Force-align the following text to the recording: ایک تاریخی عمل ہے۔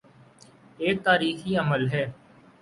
ایک 0.77 0.97
تاریخی 1.03 1.55
عمل 1.57 1.83
ہے۔ 1.89 2.05